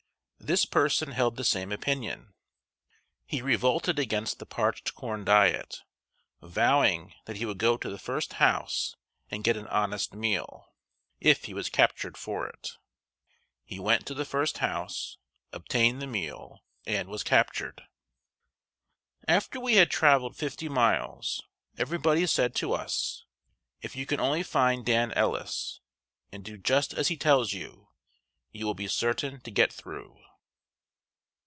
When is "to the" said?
7.77-7.99, 14.07-14.25